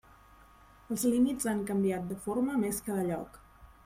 Els 0.95 1.03
límits 1.11 1.49
han 1.51 1.61
canviat 1.67 2.07
de 2.13 2.17
forma 2.23 2.57
més 2.65 2.81
que 2.87 2.97
de 3.01 3.05
lloc. 3.11 3.39